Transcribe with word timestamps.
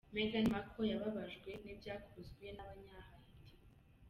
Meghan 0.13 0.45
Markle 0.53 0.85
yababajwe 0.91 1.49
n’ibyakozwe 1.63 2.45
n’abanya 2.57 2.97
Haiti. 3.07 3.53